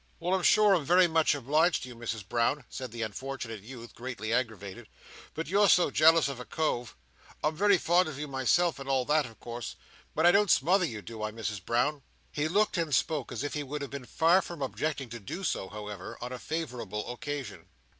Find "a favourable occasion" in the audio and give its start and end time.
16.33-17.67